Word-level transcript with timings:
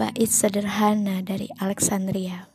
Bait 0.00 0.32
sederhana 0.32 1.20
dari 1.20 1.52
Alexandria. 1.60 2.48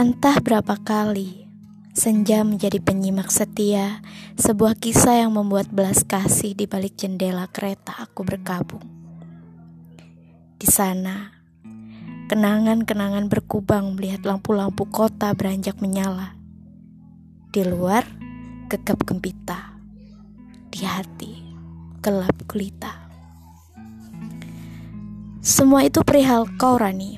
Entah 0.00 0.40
berapa 0.40 0.72
kali 0.80 1.44
senja 1.92 2.48
menjadi 2.48 2.80
penyimak 2.80 3.28
setia 3.28 4.00
sebuah 4.40 4.72
kisah 4.72 5.20
yang 5.20 5.36
membuat 5.36 5.68
belas 5.68 6.00
kasih 6.00 6.56
di 6.56 6.64
balik 6.64 6.96
jendela 6.96 7.44
kereta 7.52 7.92
aku 7.92 8.24
berkabung. 8.24 8.80
Di 10.56 10.64
sana, 10.64 11.28
kenangan-kenangan 12.32 13.28
berkubang 13.28 14.00
melihat 14.00 14.24
lampu-lampu 14.24 14.88
kota 14.88 15.36
beranjak 15.36 15.76
menyala. 15.84 16.40
Di 17.52 17.68
luar, 17.68 18.08
gegap 18.72 19.04
gempita. 19.04 19.76
Di 20.72 20.88
hati, 20.88 21.36
gelap 22.00 22.48
gulita. 22.48 22.97
Semua 25.48 25.80
itu 25.80 26.04
perihal 26.04 26.44
kau 26.60 26.76
Rani. 26.76 27.16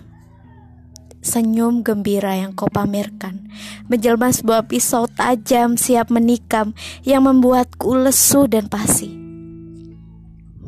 Senyum 1.18 1.82
gembira 1.82 2.38
yang 2.38 2.54
kau 2.54 2.70
pamerkan. 2.70 3.50
Menjelma 3.90 4.30
sebuah 4.30 4.70
pisau 4.70 5.10
tajam 5.10 5.74
siap 5.74 6.14
menikam 6.14 6.70
Yang 7.02 7.22
membuatku 7.26 7.90
lesu 7.98 8.46
dan 8.46 8.70
pasi. 8.70 9.10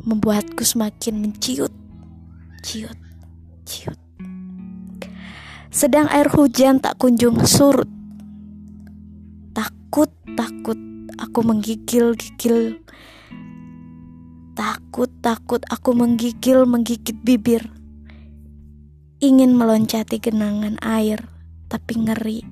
Membuatku 0.03 0.67
semakin 0.67 1.23
menciut 1.23 1.71
Ciut, 2.59 2.99
ciut. 3.63 3.99
Sedang 5.71 6.11
air 6.11 6.27
hujan 6.35 6.83
tak 6.83 6.99
kunjung 6.99 7.47
surut. 7.47 7.87
Takut, 9.55 10.11
takut 10.35 10.79
Aku 11.15 11.39
menggigil-gigil 11.47 12.83
Takut-takut 15.23 15.63
aku 15.71 15.95
menggigil-menggigit 15.95 17.15
bibir. 17.23 17.71
Ingin 19.23 19.55
meloncati 19.55 20.19
genangan 20.19 20.75
air, 20.83 21.31
tapi 21.71 21.95
ngeri 21.95 22.43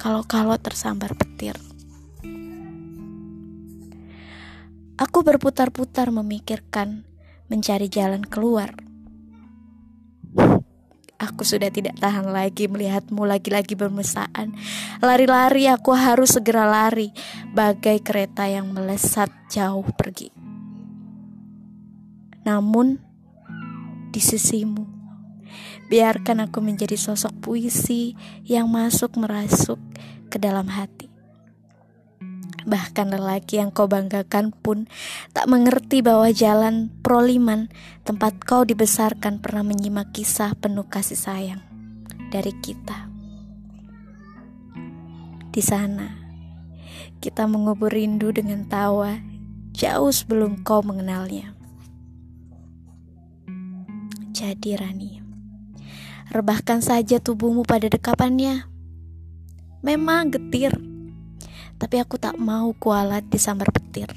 kalau-kalau 0.00 0.56
tersambar 0.56 1.12
petir. 1.12 1.60
Aku 4.96 5.20
berputar-putar 5.20 6.08
memikirkan 6.08 7.04
mencari 7.52 7.92
jalan 7.92 8.24
keluar. 8.24 8.72
Aku 11.20 11.44
sudah 11.44 11.68
tidak 11.68 12.00
tahan 12.00 12.32
lagi 12.32 12.64
melihatmu 12.64 13.28
lagi-lagi 13.28 13.76
bermesaan. 13.76 14.56
Lari-lari 15.04 15.68
aku 15.68 15.92
harus 15.92 16.32
segera 16.32 16.64
lari, 16.64 17.12
bagai 17.52 18.00
kereta 18.00 18.48
yang 18.48 18.72
melesat 18.72 19.28
jauh 19.52 19.84
pergi. 20.00 20.39
Namun, 22.50 22.98
di 24.10 24.18
sisimu, 24.18 24.82
biarkan 25.86 26.50
aku 26.50 26.58
menjadi 26.58 26.98
sosok 26.98 27.30
puisi 27.38 28.18
yang 28.42 28.66
masuk 28.66 29.14
merasuk 29.14 29.78
ke 30.26 30.42
dalam 30.42 30.66
hati. 30.66 31.06
Bahkan 32.66 33.14
lelaki 33.14 33.62
yang 33.62 33.70
kau 33.70 33.86
banggakan 33.86 34.50
pun 34.50 34.90
tak 35.30 35.46
mengerti 35.46 36.02
bahwa 36.02 36.26
jalan 36.34 36.90
Proliman 37.06 37.70
tempat 38.02 38.42
kau 38.42 38.66
dibesarkan 38.66 39.38
pernah 39.38 39.62
menyimak 39.62 40.10
kisah 40.10 40.58
penuh 40.58 40.90
kasih 40.90 41.22
sayang 41.22 41.62
dari 42.34 42.50
kita. 42.58 43.06
Di 45.54 45.62
sana, 45.62 46.18
kita 47.22 47.46
mengubur 47.46 47.94
rindu 47.94 48.34
dengan 48.34 48.66
tawa 48.66 49.22
jauh 49.70 50.10
sebelum 50.10 50.66
kau 50.66 50.82
mengenalnya. 50.82 51.59
Jadi 54.40 54.72
Rani, 54.72 55.20
rebahkan 56.32 56.80
saja 56.80 57.20
tubuhmu 57.20 57.60
pada 57.60 57.92
dekapannya. 57.92 58.64
Memang 59.84 60.32
getir, 60.32 60.72
tapi 61.76 62.00
aku 62.00 62.16
tak 62.16 62.40
mau 62.40 62.72
kualat 62.72 63.28
disambar 63.28 63.68
petir. 63.68 64.08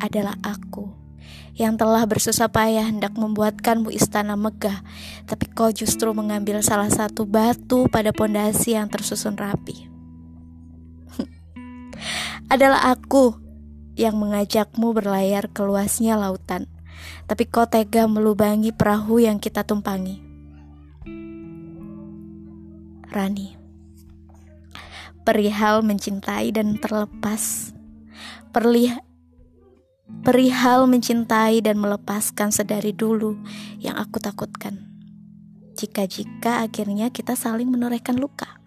Adalah 0.00 0.32
aku 0.40 0.88
yang 1.60 1.76
telah 1.76 2.08
bersusah 2.08 2.48
payah 2.48 2.88
hendak 2.88 3.12
membuatkanmu 3.20 3.92
istana 3.92 4.32
megah, 4.32 4.80
tapi 5.28 5.52
kau 5.52 5.68
justru 5.68 6.08
mengambil 6.16 6.64
salah 6.64 6.88
satu 6.88 7.28
batu 7.28 7.84
pada 7.92 8.16
pondasi 8.16 8.80
yang 8.80 8.88
tersusun 8.88 9.36
rapi. 9.36 9.92
Adalah 12.56 12.96
aku 12.96 13.36
yang 13.92 14.16
mengajakmu 14.16 14.96
berlayar 14.96 15.52
ke 15.52 15.60
luasnya 15.60 16.16
lautan 16.16 16.64
tapi 17.26 17.50
kau 17.50 17.66
tega 17.66 18.06
melubangi 18.06 18.70
perahu 18.70 19.18
yang 19.18 19.42
kita 19.42 19.66
tumpangi. 19.66 20.22
Rani, 23.10 23.58
perihal 25.26 25.82
mencintai 25.82 26.54
dan 26.54 26.78
terlepas, 26.78 27.74
perih 28.54 28.94
perihal 30.22 30.86
mencintai 30.86 31.58
dan 31.66 31.82
melepaskan 31.82 32.54
sedari 32.54 32.94
dulu 32.94 33.34
yang 33.82 33.98
aku 33.98 34.22
takutkan. 34.22 34.86
Jika-jika 35.74 36.62
akhirnya 36.62 37.10
kita 37.10 37.34
saling 37.34 37.68
menorehkan 37.68 38.16
luka. 38.16 38.62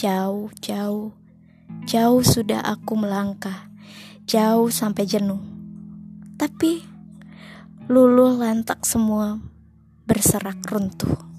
Jauh, 0.00 0.50
jauh, 0.58 1.14
jauh 1.86 2.22
sudah 2.24 2.60
aku 2.64 2.98
melangkah, 2.98 3.70
jauh 4.26 4.68
sampai 4.72 5.06
jenuh 5.06 5.53
tapi 6.44 6.84
luluh 7.88 8.36
lantak 8.36 8.84
semua 8.84 9.40
berserak 10.04 10.60
runtuh. 10.68 11.33